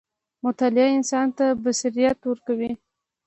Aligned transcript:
•مطالعه 0.43 0.89
انسان 0.97 1.27
ته 1.37 1.45
بصیرت 1.63 2.19
ورکوي. 2.25 2.71